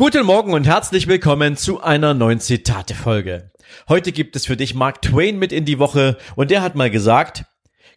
Guten 0.00 0.26
Morgen 0.26 0.52
und 0.52 0.64
herzlich 0.64 1.08
willkommen 1.08 1.56
zu 1.56 1.82
einer 1.82 2.14
neuen 2.14 2.38
Zitate-Folge. 2.38 3.50
Heute 3.88 4.12
gibt 4.12 4.36
es 4.36 4.46
für 4.46 4.56
dich 4.56 4.76
Mark 4.76 5.02
Twain 5.02 5.40
mit 5.40 5.50
in 5.50 5.64
die 5.64 5.80
Woche 5.80 6.16
und 6.36 6.52
der 6.52 6.62
hat 6.62 6.76
mal 6.76 6.88
gesagt, 6.88 7.46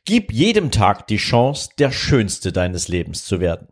gib 0.03 0.33
jedem 0.33 0.71
Tag 0.71 1.05
die 1.05 1.17
Chance, 1.17 1.69
der 1.77 1.91
Schönste 1.91 2.51
deines 2.51 2.87
Lebens 2.87 3.23
zu 3.23 3.39
werden. 3.39 3.67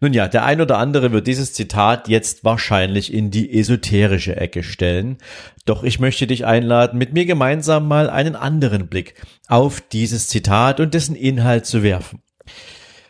Nun 0.00 0.12
ja, 0.12 0.28
der 0.28 0.44
ein 0.44 0.60
oder 0.60 0.78
andere 0.78 1.10
wird 1.10 1.26
dieses 1.26 1.52
Zitat 1.52 2.06
jetzt 2.06 2.44
wahrscheinlich 2.44 3.12
in 3.12 3.32
die 3.32 3.58
esoterische 3.58 4.36
Ecke 4.36 4.62
stellen. 4.62 5.18
Doch 5.64 5.82
ich 5.82 5.98
möchte 5.98 6.28
dich 6.28 6.46
einladen, 6.46 6.98
mit 7.00 7.14
mir 7.14 7.26
gemeinsam 7.26 7.88
mal 7.88 8.08
einen 8.10 8.36
anderen 8.36 8.86
Blick 8.86 9.14
auf 9.48 9.80
dieses 9.80 10.28
Zitat 10.28 10.78
und 10.78 10.94
dessen 10.94 11.16
Inhalt 11.16 11.66
zu 11.66 11.82
werfen. 11.82 12.22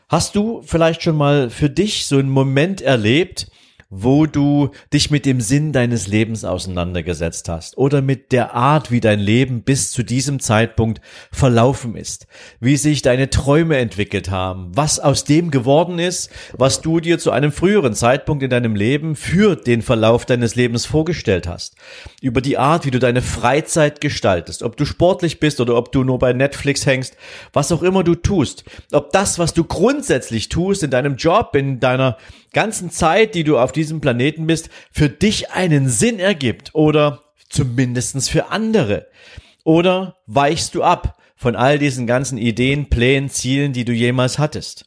Hast 0.09 0.35
du 0.35 0.63
vielleicht 0.63 1.03
schon 1.03 1.17
mal 1.17 1.51
für 1.51 1.69
dich 1.69 2.07
so 2.07 2.17
einen 2.17 2.31
Moment 2.31 2.81
erlebt, 2.81 3.47
wo 3.91 4.27
du 4.27 4.71
dich 4.93 5.11
mit 5.11 5.27
dem 5.27 5.41
Sinn 5.41 5.73
deines 5.73 6.07
Lebens 6.07 6.45
auseinandergesetzt 6.45 7.49
hast 7.49 7.77
oder 7.77 8.03
mit 8.03 8.31
der 8.31 8.55
Art, 8.55 8.93
wie 8.93 9.01
dein 9.01 9.19
Leben 9.19 9.63
bis 9.63 9.91
zu 9.91 10.05
diesem 10.05 10.39
Zeitpunkt 10.39 11.01
verlaufen 11.33 11.97
ist, 11.97 12.29
wie 12.61 12.77
sich 12.77 13.03
deine 13.03 13.31
Träume 13.31 13.79
entwickelt 13.79 14.31
haben, 14.31 14.71
was 14.75 15.01
aus 15.01 15.25
dem 15.25 15.51
geworden 15.51 15.99
ist, 15.99 16.31
was 16.57 16.81
du 16.81 17.01
dir 17.01 17.19
zu 17.19 17.33
einem 17.33 17.51
früheren 17.51 17.95
Zeitpunkt 17.95 18.45
in 18.45 18.51
deinem 18.51 18.77
Leben 18.77 19.17
für 19.17 19.57
den 19.57 19.83
Verlauf 19.83 20.25
deines 20.25 20.55
Lebens 20.55 20.87
vorgestellt 20.87 21.49
hast, 21.49 21.75
über 22.23 22.41
die 22.41 22.59
Art, 22.59 22.87
wie 22.87 22.93
du 22.93 23.01
deine 23.01 23.23
Freizeit 23.23 24.01
gestaltest, 24.01 24.63
ob 24.63 24.77
du 24.77 24.85
sportlich 24.85 25.41
bist 25.41 25.61
oder 25.61 25.75
ob 25.75 25.91
du 25.91 26.05
nur 26.05 26.21
bei 26.21 26.33
Netflix 26.33 26.87
hängst, 26.87 27.17
was 27.53 27.73
auch 27.73 27.83
immer 27.83 28.05
du 28.05 28.15
tust, 28.15 28.65
ob 28.93 29.13
das, 29.13 29.41
was 29.41 29.53
du 29.53 29.65
grundsätzlich 29.65 30.49
tust 30.49 30.85
in 30.85 30.91
deinem 30.91 31.17
Job, 31.17 31.57
in 31.57 31.81
deiner 31.81 32.17
ganzen 32.53 32.91
Zeit, 32.91 33.35
die 33.35 33.45
du 33.45 33.59
auf 33.59 33.73
diesem 33.81 34.01
Planeten 34.01 34.47
bist, 34.47 34.71
für 34.93 35.09
dich 35.09 35.51
einen 35.51 35.89
Sinn 35.89 36.19
ergibt 36.19 36.75
oder 36.75 37.23
zumindestens 37.49 38.29
für 38.29 38.51
andere? 38.51 39.09
Oder 39.65 40.17
weichst 40.27 40.75
du 40.75 40.83
ab 40.83 41.19
von 41.37 41.57
all 41.57 41.79
diesen 41.79 42.07
ganzen 42.07 42.39
Ideen, 42.39 42.89
Plänen, 42.89 43.31
Zielen, 43.31 43.73
die 43.73 43.85
du 43.85 43.93
jemals 43.93 44.39
hattest? 44.39 44.87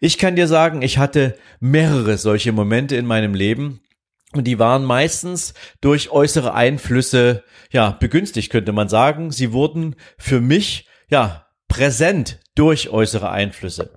Ich 0.00 0.18
kann 0.18 0.36
dir 0.36 0.46
sagen, 0.46 0.82
ich 0.82 0.98
hatte 0.98 1.36
mehrere 1.58 2.18
solche 2.18 2.52
Momente 2.52 2.96
in 2.96 3.06
meinem 3.06 3.34
Leben, 3.34 3.80
und 4.32 4.44
die 4.44 4.58
waren 4.58 4.84
meistens 4.84 5.54
durch 5.80 6.10
äußere 6.10 6.54
Einflüsse, 6.54 7.42
ja, 7.72 7.90
begünstigt, 7.90 8.50
könnte 8.50 8.72
man 8.72 8.88
sagen. 8.88 9.32
Sie 9.32 9.52
wurden 9.52 9.96
für 10.18 10.40
mich, 10.40 10.86
ja, 11.08 11.46
präsent 11.66 12.38
durch 12.54 12.90
äußere 12.90 13.30
Einflüsse. 13.30 13.92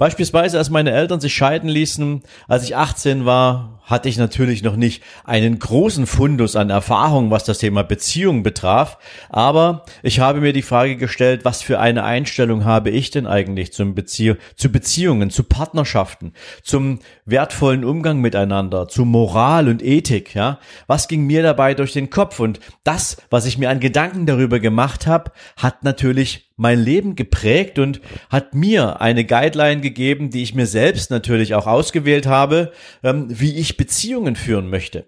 Beispielsweise, 0.00 0.56
als 0.56 0.70
meine 0.70 0.92
Eltern 0.92 1.20
sich 1.20 1.34
scheiden 1.34 1.68
ließen, 1.68 2.22
als 2.48 2.64
ich 2.64 2.74
18 2.74 3.26
war, 3.26 3.82
hatte 3.82 4.08
ich 4.08 4.16
natürlich 4.16 4.62
noch 4.62 4.76
nicht 4.76 5.02
einen 5.24 5.58
großen 5.58 6.06
Fundus 6.06 6.56
an 6.56 6.70
Erfahrung, 6.70 7.30
was 7.30 7.44
das 7.44 7.58
Thema 7.58 7.82
Beziehung 7.82 8.42
betraf. 8.42 8.96
Aber 9.28 9.84
ich 10.02 10.20
habe 10.20 10.40
mir 10.40 10.54
die 10.54 10.62
Frage 10.62 10.96
gestellt, 10.96 11.44
was 11.44 11.60
für 11.60 11.80
eine 11.80 12.02
Einstellung 12.02 12.64
habe 12.64 12.88
ich 12.88 13.10
denn 13.10 13.26
eigentlich 13.26 13.74
zum 13.74 13.94
Bezie 13.94 14.36
zu 14.56 14.72
Beziehungen, 14.72 15.28
zu 15.28 15.42
Partnerschaften, 15.42 16.32
zum 16.62 17.00
wertvollen 17.30 17.84
Umgang 17.84 18.20
miteinander, 18.20 18.88
zu 18.88 19.04
Moral 19.04 19.68
und 19.68 19.82
Ethik, 19.82 20.34
ja? 20.34 20.58
Was 20.86 21.08
ging 21.08 21.26
mir 21.26 21.42
dabei 21.42 21.74
durch 21.74 21.92
den 21.92 22.10
Kopf? 22.10 22.40
Und 22.40 22.60
das, 22.84 23.16
was 23.30 23.46
ich 23.46 23.58
mir 23.58 23.70
an 23.70 23.80
Gedanken 23.80 24.26
darüber 24.26 24.60
gemacht 24.60 25.06
habe, 25.06 25.32
hat 25.56 25.84
natürlich 25.84 26.50
mein 26.56 26.78
Leben 26.78 27.16
geprägt 27.16 27.78
und 27.78 28.00
hat 28.28 28.54
mir 28.54 29.00
eine 29.00 29.24
Guideline 29.24 29.80
gegeben, 29.80 30.30
die 30.30 30.42
ich 30.42 30.54
mir 30.54 30.66
selbst 30.66 31.10
natürlich 31.10 31.54
auch 31.54 31.66
ausgewählt 31.66 32.26
habe, 32.26 32.72
ähm, 33.02 33.26
wie 33.28 33.56
ich 33.56 33.76
Beziehungen 33.76 34.36
führen 34.36 34.68
möchte. 34.68 35.06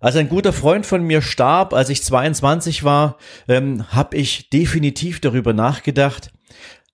Als 0.00 0.16
ein 0.16 0.28
guter 0.28 0.52
Freund 0.52 0.84
von 0.84 1.04
mir 1.04 1.22
starb, 1.22 1.72
als 1.72 1.88
ich 1.88 2.02
22 2.02 2.82
war, 2.82 3.18
ähm, 3.46 3.86
habe 3.92 4.16
ich 4.16 4.50
definitiv 4.50 5.20
darüber 5.20 5.52
nachgedacht, 5.52 6.32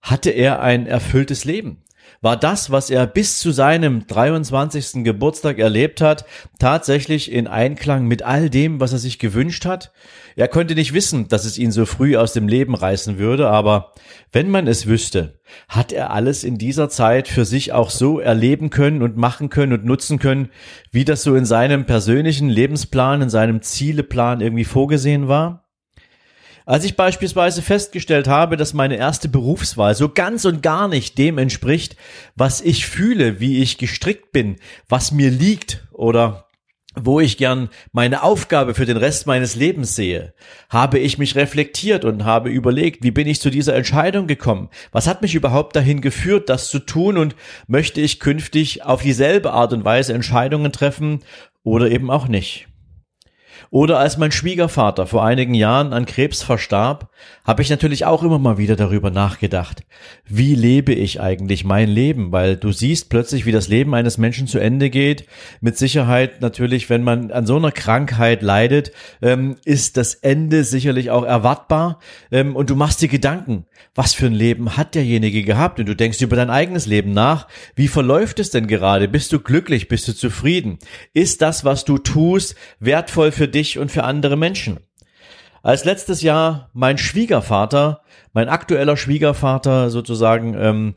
hatte 0.02 0.28
er 0.28 0.60
ein 0.60 0.86
erfülltes 0.86 1.46
Leben? 1.46 1.82
War 2.20 2.36
das, 2.36 2.70
was 2.70 2.90
er 2.90 3.06
bis 3.06 3.38
zu 3.38 3.52
seinem 3.52 4.06
23. 4.06 5.04
Geburtstag 5.04 5.58
erlebt 5.58 6.00
hat, 6.00 6.24
tatsächlich 6.58 7.30
in 7.30 7.46
Einklang 7.46 8.06
mit 8.06 8.22
all 8.22 8.50
dem, 8.50 8.80
was 8.80 8.92
er 8.92 8.98
sich 8.98 9.18
gewünscht 9.18 9.64
hat? 9.64 9.92
Er 10.34 10.48
konnte 10.48 10.74
nicht 10.74 10.94
wissen, 10.94 11.28
dass 11.28 11.44
es 11.44 11.58
ihn 11.58 11.72
so 11.72 11.86
früh 11.86 12.16
aus 12.16 12.32
dem 12.32 12.48
Leben 12.48 12.74
reißen 12.74 13.18
würde, 13.18 13.48
aber 13.48 13.92
wenn 14.32 14.50
man 14.50 14.66
es 14.66 14.86
wüsste, 14.86 15.40
hat 15.68 15.92
er 15.92 16.10
alles 16.10 16.44
in 16.44 16.58
dieser 16.58 16.88
Zeit 16.88 17.28
für 17.28 17.44
sich 17.44 17.72
auch 17.72 17.90
so 17.90 18.20
erleben 18.20 18.70
können 18.70 19.02
und 19.02 19.16
machen 19.16 19.48
können 19.48 19.72
und 19.72 19.84
nutzen 19.84 20.18
können, 20.18 20.50
wie 20.90 21.04
das 21.04 21.22
so 21.22 21.34
in 21.34 21.44
seinem 21.44 21.86
persönlichen 21.86 22.48
Lebensplan, 22.48 23.22
in 23.22 23.30
seinem 23.30 23.62
Zieleplan 23.62 24.40
irgendwie 24.40 24.64
vorgesehen 24.64 25.28
war? 25.28 25.67
Als 26.68 26.84
ich 26.84 26.96
beispielsweise 26.96 27.62
festgestellt 27.62 28.28
habe, 28.28 28.58
dass 28.58 28.74
meine 28.74 28.98
erste 28.98 29.30
Berufswahl 29.30 29.94
so 29.94 30.10
ganz 30.10 30.44
und 30.44 30.62
gar 30.62 30.86
nicht 30.86 31.16
dem 31.16 31.38
entspricht, 31.38 31.96
was 32.36 32.60
ich 32.60 32.84
fühle, 32.84 33.40
wie 33.40 33.62
ich 33.62 33.78
gestrickt 33.78 34.32
bin, 34.32 34.56
was 34.86 35.10
mir 35.10 35.30
liegt 35.30 35.82
oder 35.92 36.44
wo 36.94 37.20
ich 37.20 37.38
gern 37.38 37.70
meine 37.92 38.22
Aufgabe 38.22 38.74
für 38.74 38.84
den 38.84 38.98
Rest 38.98 39.26
meines 39.26 39.54
Lebens 39.54 39.96
sehe, 39.96 40.34
habe 40.68 40.98
ich 40.98 41.16
mich 41.16 41.36
reflektiert 41.36 42.04
und 42.04 42.26
habe 42.26 42.50
überlegt, 42.50 43.02
wie 43.02 43.12
bin 43.12 43.26
ich 43.26 43.40
zu 43.40 43.48
dieser 43.48 43.74
Entscheidung 43.74 44.26
gekommen? 44.26 44.68
Was 44.92 45.06
hat 45.06 45.22
mich 45.22 45.34
überhaupt 45.34 45.74
dahin 45.74 46.02
geführt, 46.02 46.50
das 46.50 46.68
zu 46.68 46.80
tun 46.80 47.16
und 47.16 47.34
möchte 47.66 48.02
ich 48.02 48.20
künftig 48.20 48.84
auf 48.84 49.00
dieselbe 49.00 49.54
Art 49.54 49.72
und 49.72 49.86
Weise 49.86 50.12
Entscheidungen 50.12 50.70
treffen 50.70 51.20
oder 51.62 51.90
eben 51.90 52.10
auch 52.10 52.28
nicht? 52.28 52.67
Oder 53.70 53.98
als 53.98 54.16
mein 54.16 54.32
Schwiegervater 54.32 55.06
vor 55.06 55.24
einigen 55.24 55.54
Jahren 55.54 55.92
an 55.92 56.06
Krebs 56.06 56.42
verstarb, 56.42 57.10
habe 57.44 57.62
ich 57.62 57.70
natürlich 57.70 58.04
auch 58.04 58.22
immer 58.22 58.38
mal 58.38 58.58
wieder 58.58 58.76
darüber 58.76 59.10
nachgedacht. 59.10 59.82
Wie 60.26 60.54
lebe 60.54 60.92
ich 60.92 61.20
eigentlich 61.20 61.64
mein 61.64 61.88
Leben? 61.88 62.32
Weil 62.32 62.56
du 62.56 62.72
siehst 62.72 63.10
plötzlich, 63.10 63.46
wie 63.46 63.52
das 63.52 63.68
Leben 63.68 63.94
eines 63.94 64.18
Menschen 64.18 64.46
zu 64.46 64.58
Ende 64.58 64.90
geht. 64.90 65.26
Mit 65.60 65.76
Sicherheit 65.76 66.40
natürlich, 66.40 66.90
wenn 66.90 67.02
man 67.02 67.30
an 67.30 67.46
so 67.46 67.56
einer 67.56 67.72
Krankheit 67.72 68.42
leidet, 68.42 68.92
ähm, 69.22 69.56
ist 69.64 69.96
das 69.96 70.14
Ende 70.14 70.64
sicherlich 70.64 71.10
auch 71.10 71.24
erwartbar. 71.24 71.98
Ähm, 72.30 72.56
und 72.56 72.70
du 72.70 72.76
machst 72.76 73.02
dir 73.02 73.08
Gedanken, 73.08 73.66
was 73.94 74.14
für 74.14 74.26
ein 74.26 74.34
Leben 74.34 74.76
hat 74.76 74.94
derjenige 74.94 75.42
gehabt? 75.42 75.80
Und 75.80 75.86
du 75.86 75.96
denkst 75.96 76.20
über 76.20 76.36
dein 76.36 76.50
eigenes 76.50 76.86
Leben 76.86 77.12
nach. 77.12 77.48
Wie 77.74 77.88
verläuft 77.88 78.38
es 78.38 78.50
denn 78.50 78.66
gerade? 78.66 79.08
Bist 79.08 79.32
du 79.32 79.40
glücklich? 79.40 79.88
Bist 79.88 80.06
du 80.08 80.14
zufrieden? 80.14 80.78
Ist 81.14 81.42
das, 81.42 81.64
was 81.64 81.84
du 81.84 81.98
tust, 81.98 82.54
wertvoll 82.78 83.32
für 83.32 83.47
dich? 83.48 83.58
dich 83.58 83.78
und 83.78 83.90
für 83.90 84.04
andere 84.04 84.36
Menschen. 84.36 84.78
Als 85.62 85.84
letztes 85.84 86.22
Jahr 86.22 86.70
mein 86.72 86.98
Schwiegervater, 86.98 88.02
mein 88.32 88.48
aktueller 88.48 88.96
Schwiegervater 88.96 89.90
sozusagen, 89.90 90.54
ähm, 90.54 90.94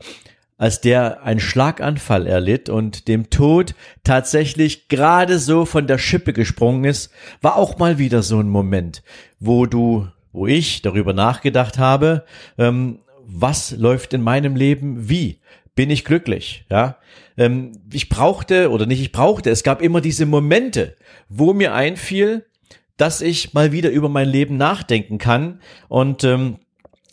als 0.56 0.80
der 0.80 1.24
einen 1.24 1.40
Schlaganfall 1.40 2.28
erlitt 2.28 2.68
und 2.68 3.08
dem 3.08 3.30
Tod 3.30 3.74
tatsächlich 4.04 4.88
gerade 4.88 5.40
so 5.40 5.64
von 5.64 5.88
der 5.88 5.98
Schippe 5.98 6.32
gesprungen 6.32 6.84
ist, 6.84 7.10
war 7.40 7.56
auch 7.56 7.78
mal 7.78 7.98
wieder 7.98 8.22
so 8.22 8.38
ein 8.38 8.48
Moment, 8.48 9.02
wo 9.40 9.66
du, 9.66 10.06
wo 10.32 10.46
ich 10.46 10.82
darüber 10.82 11.12
nachgedacht 11.12 11.78
habe, 11.78 12.24
ähm, 12.58 13.00
was 13.24 13.72
läuft 13.72 14.14
in 14.14 14.22
meinem 14.22 14.54
Leben 14.54 15.08
wie? 15.08 15.40
Bin 15.74 15.90
ich 15.90 16.04
glücklich? 16.04 16.64
Ja, 16.70 16.98
ähm, 17.36 17.72
ich 17.92 18.08
brauchte 18.08 18.70
oder 18.70 18.86
nicht, 18.86 19.00
ich 19.00 19.12
brauchte. 19.12 19.50
Es 19.50 19.62
gab 19.62 19.80
immer 19.80 20.00
diese 20.00 20.26
Momente, 20.26 20.96
wo 21.28 21.54
mir 21.54 21.74
einfiel, 21.74 22.44
dass 22.96 23.20
ich 23.20 23.54
mal 23.54 23.72
wieder 23.72 23.90
über 23.90 24.08
mein 24.08 24.28
Leben 24.28 24.56
nachdenken 24.56 25.18
kann 25.18 25.60
und 25.88 26.24
ähm, 26.24 26.58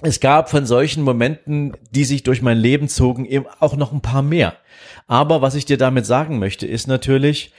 es 0.01 0.19
gab 0.21 0.49
von 0.49 0.65
solchen 0.65 1.03
Momenten, 1.03 1.73
die 1.91 2.05
sich 2.05 2.23
durch 2.23 2.41
mein 2.41 2.57
Leben 2.57 2.87
zogen, 2.87 3.25
eben 3.25 3.45
auch 3.59 3.75
noch 3.75 3.91
ein 3.91 4.01
paar 4.01 4.21
mehr. 4.21 4.55
Aber 5.07 5.41
was 5.41 5.55
ich 5.55 5.65
dir 5.65 5.77
damit 5.77 6.05
sagen 6.05 6.39
möchte, 6.39 6.65
ist 6.65 6.87
natürlich, 6.87 7.51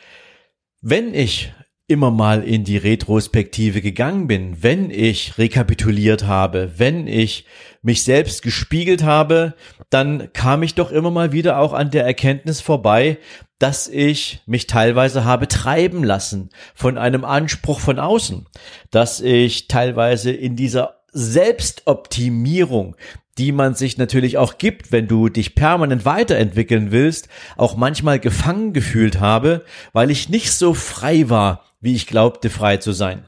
wenn 0.80 1.12
ich 1.12 1.52
immer 1.90 2.12
mal 2.12 2.44
in 2.44 2.62
die 2.62 2.76
Retrospektive 2.76 3.82
gegangen 3.82 4.28
bin, 4.28 4.62
wenn 4.62 4.90
ich 4.90 5.36
rekapituliert 5.38 6.24
habe, 6.24 6.72
wenn 6.76 7.08
ich 7.08 7.44
mich 7.82 8.04
selbst 8.04 8.42
gespiegelt 8.42 9.02
habe, 9.02 9.54
dann 9.90 10.32
kam 10.32 10.62
ich 10.62 10.76
doch 10.76 10.92
immer 10.92 11.10
mal 11.10 11.32
wieder 11.32 11.58
auch 11.58 11.72
an 11.72 11.90
der 11.90 12.04
Erkenntnis 12.04 12.60
vorbei, 12.60 13.18
dass 13.58 13.88
ich 13.88 14.40
mich 14.46 14.68
teilweise 14.68 15.24
habe 15.24 15.48
treiben 15.48 16.04
lassen 16.04 16.50
von 16.74 16.96
einem 16.96 17.24
Anspruch 17.24 17.80
von 17.80 17.98
außen, 17.98 18.46
dass 18.90 19.20
ich 19.20 19.66
teilweise 19.66 20.30
in 20.30 20.54
dieser 20.54 21.00
Selbstoptimierung, 21.12 22.96
die 23.36 23.52
man 23.52 23.74
sich 23.74 23.98
natürlich 23.98 24.38
auch 24.38 24.58
gibt, 24.58 24.92
wenn 24.92 25.08
du 25.08 25.28
dich 25.28 25.54
permanent 25.54 26.04
weiterentwickeln 26.04 26.92
willst, 26.92 27.28
auch 27.56 27.76
manchmal 27.76 28.20
gefangen 28.20 28.72
gefühlt 28.72 29.18
habe, 29.18 29.64
weil 29.92 30.10
ich 30.10 30.28
nicht 30.28 30.52
so 30.52 30.72
frei 30.72 31.28
war, 31.28 31.64
wie 31.80 31.94
ich 31.94 32.06
glaubte 32.06 32.50
frei 32.50 32.76
zu 32.76 32.92
sein. 32.92 33.26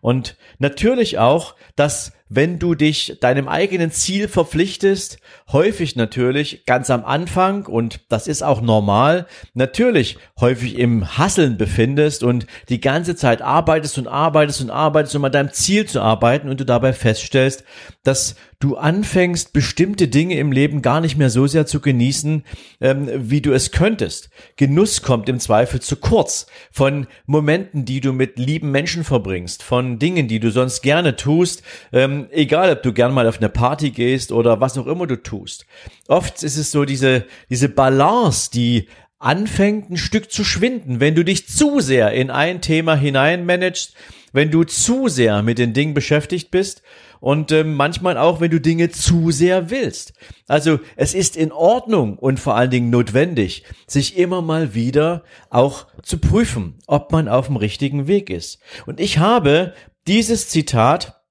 Und 0.00 0.36
natürlich 0.58 1.18
auch, 1.18 1.54
dass 1.76 2.12
wenn 2.34 2.58
du 2.58 2.74
dich 2.74 3.18
deinem 3.20 3.46
eigenen 3.46 3.90
Ziel 3.90 4.26
verpflichtest, 4.26 5.18
häufig 5.52 5.96
natürlich 5.96 6.64
ganz 6.64 6.88
am 6.88 7.04
Anfang, 7.04 7.66
und 7.66 8.00
das 8.08 8.26
ist 8.26 8.42
auch 8.42 8.62
normal, 8.62 9.26
natürlich 9.52 10.16
häufig 10.40 10.78
im 10.78 11.18
Hasseln 11.18 11.58
befindest 11.58 12.22
und 12.22 12.46
die 12.70 12.80
ganze 12.80 13.16
Zeit 13.16 13.42
arbeitest 13.42 13.98
und 13.98 14.08
arbeitest 14.08 14.62
und 14.62 14.70
arbeitest, 14.70 15.14
um 15.14 15.24
an 15.26 15.32
deinem 15.32 15.52
Ziel 15.52 15.84
zu 15.84 16.00
arbeiten 16.00 16.48
und 16.48 16.58
du 16.58 16.64
dabei 16.64 16.94
feststellst, 16.94 17.64
dass 18.02 18.34
du 18.60 18.76
anfängst, 18.76 19.52
bestimmte 19.52 20.08
Dinge 20.08 20.36
im 20.38 20.52
Leben 20.52 20.80
gar 20.80 21.02
nicht 21.02 21.18
mehr 21.18 21.30
so 21.30 21.46
sehr 21.46 21.66
zu 21.66 21.80
genießen, 21.80 22.44
ähm, 22.80 23.10
wie 23.12 23.42
du 23.42 23.52
es 23.52 23.72
könntest. 23.72 24.30
Genuss 24.56 25.02
kommt 25.02 25.28
im 25.28 25.38
Zweifel 25.38 25.80
zu 25.80 25.96
kurz 25.96 26.46
von 26.70 27.08
Momenten, 27.26 27.84
die 27.84 28.00
du 28.00 28.12
mit 28.12 28.38
lieben 28.38 28.70
Menschen 28.70 29.04
verbringst, 29.04 29.51
von 29.60 29.98
Dingen, 29.98 30.28
die 30.28 30.38
du 30.38 30.52
sonst 30.52 30.82
gerne 30.82 31.16
tust, 31.16 31.62
ähm, 31.92 32.28
egal 32.30 32.70
ob 32.70 32.82
du 32.82 32.92
gern 32.92 33.12
mal 33.12 33.26
auf 33.26 33.38
eine 33.38 33.48
Party 33.48 33.90
gehst 33.90 34.30
oder 34.30 34.60
was 34.60 34.78
auch 34.78 34.86
immer 34.86 35.08
du 35.08 35.20
tust. 35.20 35.66
Oft 36.06 36.42
ist 36.44 36.56
es 36.56 36.70
so 36.70 36.84
diese, 36.84 37.24
diese 37.50 37.68
Balance, 37.68 38.50
die 38.52 38.86
anfängt 39.22 39.90
ein 39.90 39.96
Stück 39.96 40.32
zu 40.32 40.44
schwinden, 40.44 41.00
wenn 41.00 41.14
du 41.14 41.24
dich 41.24 41.48
zu 41.48 41.80
sehr 41.80 42.12
in 42.12 42.30
ein 42.30 42.60
Thema 42.60 42.96
hineinmanagst, 42.96 43.94
wenn 44.32 44.50
du 44.50 44.64
zu 44.64 45.08
sehr 45.08 45.42
mit 45.42 45.58
den 45.58 45.74
Dingen 45.74 45.94
beschäftigt 45.94 46.50
bist 46.50 46.82
und 47.20 47.52
ähm, 47.52 47.74
manchmal 47.74 48.18
auch, 48.18 48.40
wenn 48.40 48.50
du 48.50 48.60
Dinge 48.60 48.90
zu 48.90 49.30
sehr 49.30 49.70
willst. 49.70 50.14
Also 50.48 50.80
es 50.96 51.14
ist 51.14 51.36
in 51.36 51.52
Ordnung 51.52 52.18
und 52.18 52.40
vor 52.40 52.56
allen 52.56 52.70
Dingen 52.70 52.90
notwendig, 52.90 53.64
sich 53.86 54.16
immer 54.16 54.42
mal 54.42 54.74
wieder 54.74 55.22
auch 55.50 55.86
zu 56.02 56.18
prüfen, 56.18 56.78
ob 56.86 57.12
man 57.12 57.28
auf 57.28 57.46
dem 57.46 57.56
richtigen 57.56 58.08
Weg 58.08 58.28
ist. 58.28 58.58
Und 58.86 58.98
ich 58.98 59.18
habe 59.18 59.74
dieses 60.08 60.48
Zitat 60.48 61.22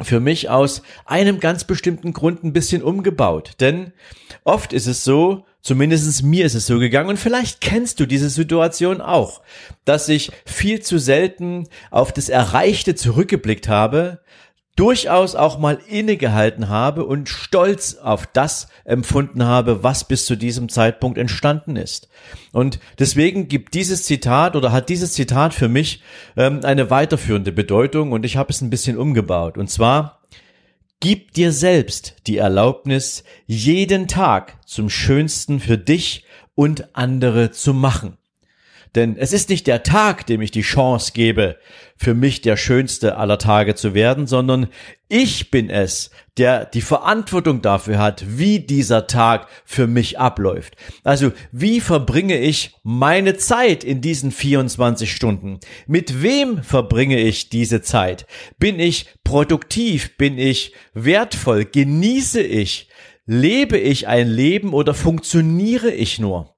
für 0.00 0.18
mich 0.18 0.48
aus 0.48 0.82
einem 1.04 1.40
ganz 1.40 1.64
bestimmten 1.64 2.14
Grund 2.14 2.42
ein 2.42 2.54
bisschen 2.54 2.82
umgebaut. 2.82 3.52
Denn 3.60 3.92
oft 4.44 4.72
ist 4.72 4.86
es 4.86 5.04
so, 5.04 5.44
Zumindest 5.64 6.22
mir 6.22 6.44
ist 6.44 6.54
es 6.54 6.66
so 6.66 6.78
gegangen 6.78 7.08
und 7.08 7.18
vielleicht 7.18 7.62
kennst 7.62 7.98
du 7.98 8.04
diese 8.04 8.28
Situation 8.28 9.00
auch, 9.00 9.40
dass 9.86 10.10
ich 10.10 10.30
viel 10.44 10.82
zu 10.82 10.98
selten 10.98 11.68
auf 11.90 12.12
das 12.12 12.28
Erreichte 12.28 12.94
zurückgeblickt 12.94 13.66
habe, 13.66 14.20
durchaus 14.76 15.36
auch 15.36 15.58
mal 15.58 15.78
innegehalten 15.88 16.68
habe 16.68 17.06
und 17.06 17.30
stolz 17.30 17.94
auf 17.94 18.26
das 18.26 18.68
empfunden 18.84 19.44
habe, 19.44 19.82
was 19.82 20.06
bis 20.06 20.26
zu 20.26 20.36
diesem 20.36 20.68
Zeitpunkt 20.68 21.16
entstanden 21.16 21.76
ist. 21.76 22.08
Und 22.52 22.78
deswegen 22.98 23.48
gibt 23.48 23.72
dieses 23.72 24.04
Zitat 24.04 24.56
oder 24.56 24.70
hat 24.70 24.90
dieses 24.90 25.14
Zitat 25.14 25.54
für 25.54 25.68
mich 25.68 26.02
ähm, 26.36 26.60
eine 26.62 26.90
weiterführende 26.90 27.52
Bedeutung 27.52 28.12
und 28.12 28.26
ich 28.26 28.36
habe 28.36 28.50
es 28.50 28.60
ein 28.60 28.70
bisschen 28.70 28.98
umgebaut. 28.98 29.56
Und 29.56 29.70
zwar, 29.70 30.20
gib 31.04 31.34
dir 31.34 31.52
selbst 31.52 32.16
die 32.26 32.38
Erlaubnis, 32.38 33.24
jeden 33.46 34.08
Tag 34.08 34.56
zum 34.66 34.88
Schönsten 34.88 35.60
für 35.60 35.76
dich 35.76 36.24
und 36.54 36.96
andere 36.96 37.50
zu 37.50 37.74
machen. 37.74 38.16
Denn 38.94 39.16
es 39.16 39.32
ist 39.32 39.50
nicht 39.50 39.66
der 39.66 39.82
Tag, 39.82 40.26
dem 40.26 40.40
ich 40.40 40.52
die 40.52 40.62
Chance 40.62 41.12
gebe, 41.14 41.58
für 41.96 42.14
mich 42.14 42.42
der 42.42 42.56
schönste 42.56 43.16
aller 43.16 43.38
Tage 43.38 43.74
zu 43.74 43.94
werden, 43.94 44.26
sondern 44.26 44.68
ich 45.08 45.50
bin 45.50 45.68
es, 45.70 46.10
der 46.38 46.64
die 46.64 46.80
Verantwortung 46.80 47.60
dafür 47.62 47.98
hat, 47.98 48.24
wie 48.26 48.60
dieser 48.60 49.06
Tag 49.06 49.48
für 49.64 49.86
mich 49.86 50.18
abläuft. 50.18 50.76
Also 51.02 51.32
wie 51.52 51.80
verbringe 51.80 52.38
ich 52.38 52.74
meine 52.82 53.36
Zeit 53.36 53.84
in 53.84 54.00
diesen 54.00 54.30
24 54.30 55.12
Stunden? 55.12 55.60
Mit 55.86 56.22
wem 56.22 56.62
verbringe 56.62 57.18
ich 57.18 57.48
diese 57.48 57.82
Zeit? 57.82 58.26
Bin 58.58 58.78
ich 58.78 59.06
produktiv? 59.24 60.16
Bin 60.16 60.38
ich 60.38 60.72
wertvoll? 60.94 61.64
Genieße 61.64 62.40
ich? 62.40 62.88
Lebe 63.26 63.78
ich 63.78 64.06
ein 64.06 64.28
Leben 64.28 64.74
oder 64.74 64.94
funktioniere 64.94 65.90
ich 65.90 66.18
nur? 66.18 66.53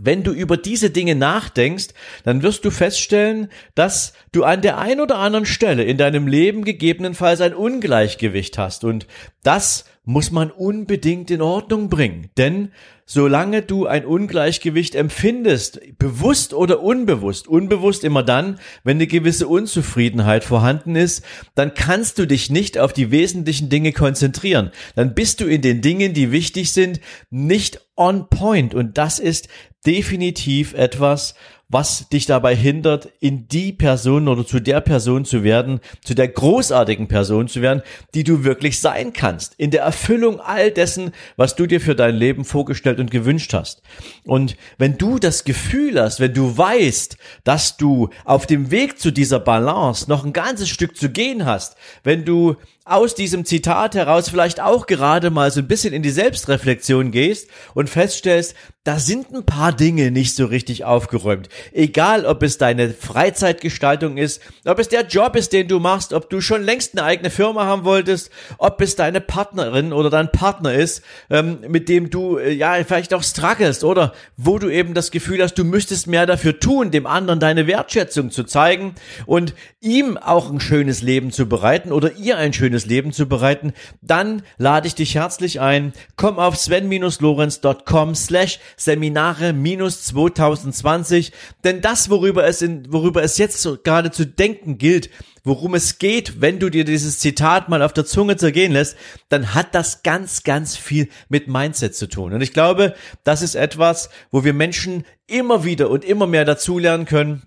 Wenn 0.00 0.22
du 0.22 0.32
über 0.32 0.56
diese 0.56 0.90
Dinge 0.90 1.14
nachdenkst, 1.14 1.88
dann 2.24 2.42
wirst 2.42 2.64
du 2.64 2.70
feststellen, 2.70 3.48
dass 3.74 4.12
du 4.32 4.44
an 4.44 4.62
der 4.62 4.78
ein 4.78 5.00
oder 5.00 5.16
anderen 5.16 5.46
Stelle 5.46 5.84
in 5.84 5.98
deinem 5.98 6.26
Leben 6.26 6.64
gegebenenfalls 6.64 7.40
ein 7.40 7.54
Ungleichgewicht 7.54 8.58
hast. 8.58 8.84
Und 8.84 9.06
das 9.42 9.84
muss 10.06 10.30
man 10.30 10.52
unbedingt 10.52 11.32
in 11.32 11.42
Ordnung 11.42 11.90
bringen. 11.90 12.30
Denn 12.38 12.70
solange 13.06 13.62
du 13.62 13.86
ein 13.86 14.06
Ungleichgewicht 14.06 14.94
empfindest, 14.94 15.80
bewusst 15.98 16.54
oder 16.54 16.80
unbewusst, 16.80 17.48
unbewusst 17.48 18.04
immer 18.04 18.22
dann, 18.22 18.60
wenn 18.84 18.98
eine 18.98 19.08
gewisse 19.08 19.48
Unzufriedenheit 19.48 20.44
vorhanden 20.44 20.94
ist, 20.94 21.24
dann 21.56 21.74
kannst 21.74 22.20
du 22.20 22.26
dich 22.26 22.50
nicht 22.50 22.78
auf 22.78 22.92
die 22.92 23.10
wesentlichen 23.10 23.68
Dinge 23.68 23.92
konzentrieren. 23.92 24.70
Dann 24.94 25.12
bist 25.12 25.40
du 25.40 25.46
in 25.46 25.60
den 25.60 25.82
Dingen, 25.82 26.14
die 26.14 26.30
wichtig 26.30 26.72
sind, 26.72 27.00
nicht 27.30 27.80
on 27.96 28.28
point. 28.28 28.76
Und 28.76 28.98
das 28.98 29.18
ist 29.18 29.48
definitiv 29.84 30.72
etwas, 30.74 31.34
was 31.68 32.08
dich 32.08 32.26
dabei 32.26 32.54
hindert, 32.54 33.08
in 33.18 33.48
die 33.48 33.72
Person 33.72 34.28
oder 34.28 34.46
zu 34.46 34.60
der 34.60 34.80
Person 34.80 35.24
zu 35.24 35.42
werden, 35.42 35.80
zu 36.04 36.14
der 36.14 36.28
großartigen 36.28 37.08
Person 37.08 37.48
zu 37.48 37.60
werden, 37.60 37.82
die 38.14 38.22
du 38.22 38.44
wirklich 38.44 38.80
sein 38.80 39.12
kannst, 39.12 39.54
in 39.54 39.72
der 39.72 39.82
Erfüllung 39.82 40.40
all 40.40 40.70
dessen, 40.70 41.10
was 41.36 41.56
du 41.56 41.66
dir 41.66 41.80
für 41.80 41.96
dein 41.96 42.14
Leben 42.14 42.44
vorgestellt 42.44 43.00
und 43.00 43.10
gewünscht 43.10 43.52
hast. 43.52 43.82
Und 44.24 44.56
wenn 44.78 44.96
du 44.96 45.18
das 45.18 45.44
Gefühl 45.44 46.00
hast, 46.00 46.20
wenn 46.20 46.34
du 46.34 46.56
weißt, 46.56 47.16
dass 47.42 47.76
du 47.76 48.10
auf 48.24 48.46
dem 48.46 48.70
Weg 48.70 49.00
zu 49.00 49.10
dieser 49.10 49.40
Balance 49.40 50.08
noch 50.08 50.24
ein 50.24 50.32
ganzes 50.32 50.68
Stück 50.68 50.96
zu 50.96 51.10
gehen 51.10 51.46
hast, 51.46 51.76
wenn 52.04 52.24
du 52.24 52.56
aus 52.84 53.16
diesem 53.16 53.44
Zitat 53.44 53.96
heraus 53.96 54.30
vielleicht 54.30 54.60
auch 54.60 54.86
gerade 54.86 55.30
mal 55.30 55.50
so 55.50 55.60
ein 55.60 55.66
bisschen 55.66 55.92
in 55.92 56.02
die 56.02 56.10
Selbstreflexion 56.10 57.10
gehst 57.10 57.48
und 57.74 57.90
feststellst, 57.90 58.54
da 58.86 59.00
sind 59.00 59.34
ein 59.34 59.44
paar 59.44 59.72
Dinge 59.72 60.12
nicht 60.12 60.36
so 60.36 60.46
richtig 60.46 60.84
aufgeräumt. 60.84 61.48
Egal, 61.72 62.24
ob 62.24 62.44
es 62.44 62.56
deine 62.56 62.90
Freizeitgestaltung 62.90 64.16
ist, 64.16 64.40
ob 64.64 64.78
es 64.78 64.86
der 64.86 65.04
Job 65.06 65.34
ist, 65.34 65.52
den 65.52 65.66
du 65.66 65.80
machst, 65.80 66.12
ob 66.12 66.30
du 66.30 66.40
schon 66.40 66.62
längst 66.62 66.96
eine 66.96 67.04
eigene 67.04 67.30
Firma 67.30 67.64
haben 67.64 67.82
wolltest, 67.82 68.30
ob 68.58 68.80
es 68.80 68.94
deine 68.94 69.20
Partnerin 69.20 69.92
oder 69.92 70.08
dein 70.08 70.30
Partner 70.30 70.72
ist, 70.72 71.02
ähm, 71.30 71.58
mit 71.66 71.88
dem 71.88 72.10
du 72.10 72.38
äh, 72.38 72.52
ja 72.52 72.74
vielleicht 72.84 73.12
auch 73.12 73.24
strugglest 73.24 73.82
oder 73.82 74.12
wo 74.36 74.56
du 74.60 74.68
eben 74.68 74.94
das 74.94 75.10
Gefühl 75.10 75.42
hast, 75.42 75.54
du 75.54 75.64
müsstest 75.64 76.06
mehr 76.06 76.26
dafür 76.26 76.60
tun, 76.60 76.92
dem 76.92 77.08
anderen 77.08 77.40
deine 77.40 77.66
Wertschätzung 77.66 78.30
zu 78.30 78.44
zeigen 78.44 78.94
und 79.26 79.52
ihm 79.80 80.16
auch 80.16 80.48
ein 80.48 80.60
schönes 80.60 81.02
Leben 81.02 81.32
zu 81.32 81.46
bereiten 81.46 81.90
oder 81.90 82.12
ihr 82.12 82.38
ein 82.38 82.52
schönes 82.52 82.86
Leben 82.86 83.10
zu 83.10 83.26
bereiten, 83.26 83.72
dann 84.00 84.42
lade 84.58 84.86
ich 84.86 84.94
dich 84.94 85.16
herzlich 85.16 85.60
ein, 85.60 85.92
komm 86.14 86.38
auf 86.38 86.56
sven-lorenz.com 86.56 88.14
slash 88.14 88.60
Seminare 88.76 89.52
minus 89.52 90.04
2020. 90.04 91.32
Denn 91.64 91.80
das, 91.80 92.10
worüber 92.10 92.46
es, 92.46 92.62
in, 92.62 92.92
worüber 92.92 93.22
es 93.22 93.38
jetzt 93.38 93.62
so 93.62 93.78
gerade 93.82 94.10
zu 94.10 94.26
denken 94.26 94.78
gilt, 94.78 95.10
worum 95.44 95.74
es 95.74 95.98
geht, 95.98 96.40
wenn 96.40 96.58
du 96.58 96.70
dir 96.70 96.84
dieses 96.84 97.18
Zitat 97.18 97.68
mal 97.68 97.82
auf 97.82 97.92
der 97.92 98.04
Zunge 98.04 98.36
zergehen 98.36 98.72
lässt, 98.72 98.96
dann 99.28 99.54
hat 99.54 99.74
das 99.74 100.02
ganz, 100.02 100.42
ganz 100.42 100.76
viel 100.76 101.08
mit 101.28 101.48
Mindset 101.48 101.94
zu 101.94 102.08
tun. 102.08 102.32
Und 102.32 102.40
ich 102.40 102.52
glaube, 102.52 102.94
das 103.24 103.42
ist 103.42 103.54
etwas, 103.54 104.10
wo 104.30 104.44
wir 104.44 104.52
Menschen 104.52 105.04
immer 105.26 105.64
wieder 105.64 105.88
und 105.88 106.04
immer 106.04 106.26
mehr 106.26 106.44
dazulernen 106.44 107.06
können, 107.06 107.42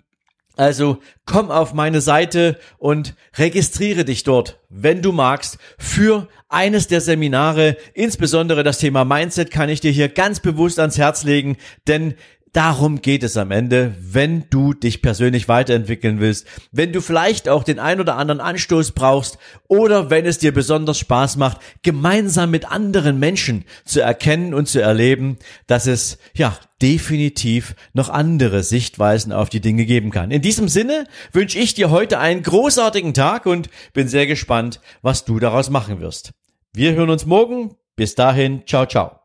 also 0.60 0.98
komm 1.24 1.50
auf 1.50 1.72
meine 1.72 2.02
Seite 2.02 2.58
und 2.76 3.14
registriere 3.38 4.04
dich 4.04 4.24
dort, 4.24 4.60
wenn 4.68 5.00
du 5.00 5.10
magst, 5.10 5.56
für 5.78 6.28
eines 6.50 6.86
der 6.86 7.00
Seminare. 7.00 7.78
Insbesondere 7.94 8.62
das 8.62 8.76
Thema 8.76 9.06
Mindset 9.06 9.50
kann 9.50 9.70
ich 9.70 9.80
dir 9.80 9.90
hier 9.90 10.10
ganz 10.10 10.40
bewusst 10.40 10.78
ans 10.78 10.98
Herz 10.98 11.24
legen, 11.24 11.56
denn 11.86 12.12
Darum 12.52 13.00
geht 13.00 13.22
es 13.22 13.36
am 13.36 13.52
Ende, 13.52 13.94
wenn 14.00 14.44
du 14.50 14.74
dich 14.74 15.02
persönlich 15.02 15.46
weiterentwickeln 15.46 16.18
willst, 16.18 16.46
wenn 16.72 16.92
du 16.92 17.00
vielleicht 17.00 17.48
auch 17.48 17.62
den 17.62 17.78
ein 17.78 18.00
oder 18.00 18.16
anderen 18.16 18.40
Anstoß 18.40 18.90
brauchst 18.90 19.38
oder 19.68 20.10
wenn 20.10 20.26
es 20.26 20.38
dir 20.38 20.52
besonders 20.52 20.98
Spaß 20.98 21.36
macht, 21.36 21.58
gemeinsam 21.82 22.50
mit 22.50 22.70
anderen 22.70 23.20
Menschen 23.20 23.64
zu 23.84 24.00
erkennen 24.00 24.52
und 24.52 24.66
zu 24.66 24.82
erleben, 24.82 25.38
dass 25.68 25.86
es 25.86 26.18
ja 26.34 26.58
definitiv 26.82 27.76
noch 27.92 28.08
andere 28.08 28.64
Sichtweisen 28.64 29.32
auf 29.32 29.48
die 29.48 29.60
Dinge 29.60 29.84
geben 29.84 30.10
kann. 30.10 30.32
In 30.32 30.42
diesem 30.42 30.68
Sinne 30.68 31.04
wünsche 31.32 31.58
ich 31.58 31.74
dir 31.74 31.90
heute 31.90 32.18
einen 32.18 32.42
großartigen 32.42 33.14
Tag 33.14 33.46
und 33.46 33.70
bin 33.92 34.08
sehr 34.08 34.26
gespannt, 34.26 34.80
was 35.02 35.24
du 35.24 35.38
daraus 35.38 35.70
machen 35.70 36.00
wirst. 36.00 36.32
Wir 36.72 36.94
hören 36.94 37.10
uns 37.10 37.26
morgen. 37.26 37.76
Bis 37.94 38.14
dahin, 38.14 38.62
ciao, 38.66 38.86
ciao. 38.86 39.19